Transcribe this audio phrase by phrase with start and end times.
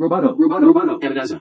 [0.00, 0.98] Roboto, Roboto,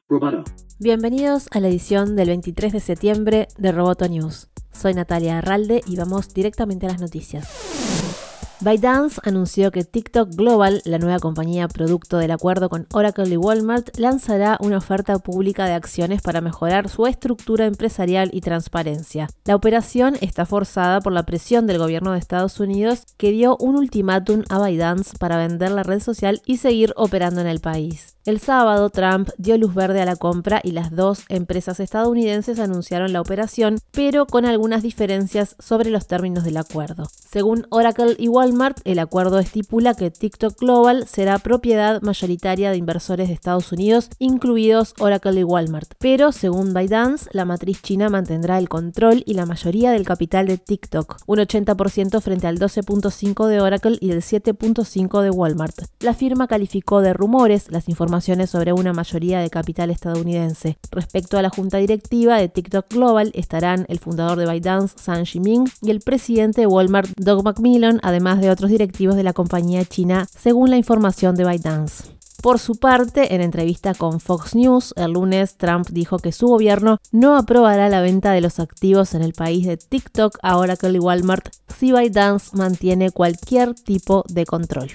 [0.10, 0.44] Roboto.
[0.80, 4.50] Bienvenidos a la edición del 23 de septiembre de Roboto News.
[4.74, 7.48] Soy Natalia Arralde y vamos directamente a las noticias.
[8.60, 13.98] ByteDance anunció que TikTok Global, la nueva compañía producto del acuerdo con Oracle y Walmart,
[13.98, 19.30] lanzará una oferta pública de acciones para mejorar su estructura empresarial y transparencia.
[19.46, 23.78] La operación está forzada por la presión del gobierno de Estados Unidos que dio un
[23.78, 28.18] ultimátum a ByteDance para vender la red social y seguir operando en el país.
[28.30, 33.12] El sábado, Trump dio luz verde a la compra y las dos empresas estadounidenses anunciaron
[33.12, 37.10] la operación, pero con algunas diferencias sobre los términos del acuerdo.
[37.32, 43.30] Según Oracle y Walmart, el acuerdo estipula que TikTok Global será propiedad mayoritaria de inversores
[43.30, 45.94] de Estados Unidos, incluidos Oracle y Walmart.
[45.98, 50.60] Pero, según ByteDance, la matriz china mantendrá el control y la mayoría del capital de
[50.60, 55.82] TikTok, un 80% frente al 12.5% de Oracle y del 7.5% de Walmart.
[56.00, 60.78] La firma calificó de rumores las informaciones sobre una mayoría de capital estadounidense.
[60.92, 65.66] Respecto a la junta directiva de TikTok Global estarán el fundador de ByteDance, San Jiming,
[65.82, 70.28] y el presidente de Walmart, Doug McMillan, además de otros directivos de la compañía china,
[70.38, 72.20] según la información de ByteDance.
[72.42, 77.00] Por su parte, en entrevista con Fox News, el lunes Trump dijo que su gobierno
[77.12, 81.50] no aprobará la venta de los activos en el país de TikTok Oracle y Walmart
[81.78, 84.90] si ByteDance mantiene cualquier tipo de control.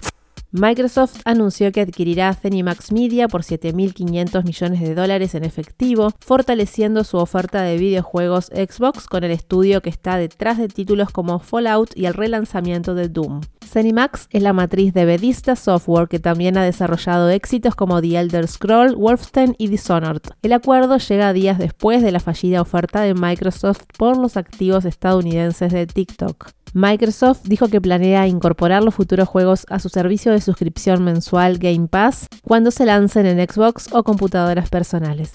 [0.56, 7.16] Microsoft anunció que adquirirá Zenimax Media por 7.500 millones de dólares en efectivo, fortaleciendo su
[7.16, 12.06] oferta de videojuegos Xbox con el estudio que está detrás de títulos como Fallout y
[12.06, 13.40] el relanzamiento de Doom.
[13.66, 18.46] Zenimax es la matriz de Bethesda Software que también ha desarrollado éxitos como The Elder
[18.46, 20.22] Scroll, Wolfenstein y Dishonored.
[20.42, 25.72] El acuerdo llega días después de la fallida oferta de Microsoft por los activos estadounidenses
[25.72, 26.52] de TikTok.
[26.74, 31.86] Microsoft dijo que planea incorporar los futuros juegos a su servicio de suscripción mensual Game
[31.86, 35.32] Pass cuando se lancen en Xbox o computadoras personales.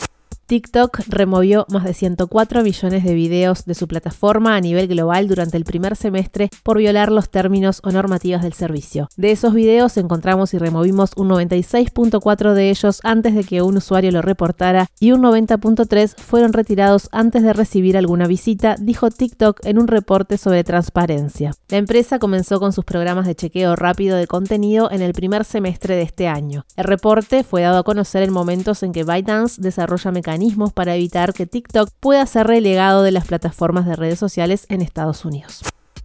[0.49, 5.57] TikTok removió más de 104 millones de videos de su plataforma a nivel global durante
[5.57, 9.09] el primer semestre por violar los términos o normativas del servicio.
[9.15, 14.09] De esos videos encontramos y removimos un 96.4 de ellos antes de que un usuario
[14.09, 19.77] lo reportara y un 90.3 fueron retirados antes de recibir alguna visita, dijo TikTok en
[19.77, 21.51] un reporte sobre transparencia.
[21.67, 25.95] La empresa comenzó con sus programas de chequeo rápido de contenido en el primer semestre
[25.95, 26.65] de este año.
[26.75, 30.09] El reporte fue dado a conocer en momentos en que ByteDance desarrolla
[30.73, 35.25] para evitar que TikTok pueda ser relegado de las plataformas de redes sociales en Estados
[35.25, 35.61] Unidos.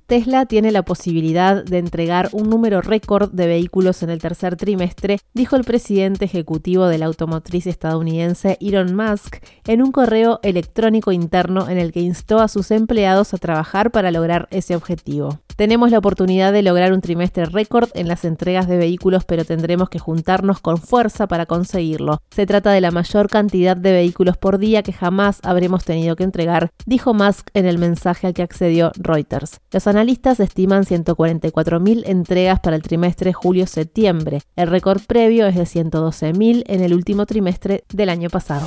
[0.06, 5.18] Tesla tiene la posibilidad de entregar un número récord de vehículos en el tercer trimestre,
[5.32, 9.36] dijo el presidente ejecutivo de la automotriz estadounidense Elon Musk
[9.66, 14.10] en un correo electrónico interno en el que instó a sus empleados a trabajar para
[14.10, 15.43] lograr ese objetivo.
[15.56, 19.88] Tenemos la oportunidad de lograr un trimestre récord en las entregas de vehículos, pero tendremos
[19.88, 22.22] que juntarnos con fuerza para conseguirlo.
[22.30, 26.24] Se trata de la mayor cantidad de vehículos por día que jamás habremos tenido que
[26.24, 29.60] entregar, dijo Musk en el mensaje al que accedió Reuters.
[29.70, 34.40] Los analistas estiman 144.000 entregas para el trimestre julio-septiembre.
[34.56, 38.66] El récord previo es de 112.000 en el último trimestre del año pasado.